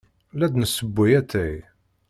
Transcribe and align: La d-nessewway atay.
La 0.37 0.47
d-nessewway 0.51 1.11
atay. 1.21 1.55